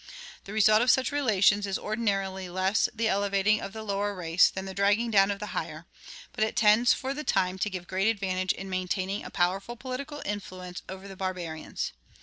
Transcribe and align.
The 0.45 0.51
result 0.51 0.81
of 0.81 0.89
such 0.89 1.11
relations 1.11 1.67
is 1.67 1.77
ordinarily 1.77 2.49
less 2.49 2.89
the 2.91 3.07
elevating 3.07 3.61
of 3.61 3.71
the 3.71 3.83
lower 3.83 4.15
race 4.15 4.49
than 4.49 4.65
the 4.65 4.73
dragging 4.73 5.11
down 5.11 5.29
of 5.29 5.37
the 5.37 5.53
higher; 5.53 5.85
but 6.33 6.43
it 6.43 6.55
tends 6.55 6.91
for 6.91 7.13
the 7.13 7.23
time 7.23 7.59
to 7.59 7.69
give 7.69 7.85
great 7.87 8.07
advantage 8.07 8.51
in 8.53 8.67
maintaining 8.67 9.23
a 9.23 9.29
powerful 9.29 9.75
political 9.75 10.23
influence 10.25 10.81
over 10.89 11.07
the 11.07 11.15
barbarians. 11.15 11.91